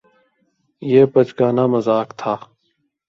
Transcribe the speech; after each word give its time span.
یہ 0.81 1.03
بچگانہ 1.13 1.65
مذاق 1.73 2.07
تھا 2.19 2.33